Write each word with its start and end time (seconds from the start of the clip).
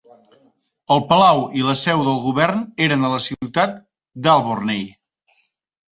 El 0.95 1.01
Palau 1.11 1.41
i 1.59 1.67
la 1.67 1.75
seu 1.83 2.01
del 2.09 2.17
govern 2.25 2.65
eren 2.89 3.05
a 3.05 3.13
la 3.17 3.21
ciutat 3.29 3.77
d'Aborney. 4.25 4.85